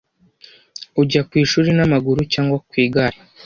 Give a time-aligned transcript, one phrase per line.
[1.01, 3.17] Ujya ku ishuri n'amaguru cyangwa ku igare?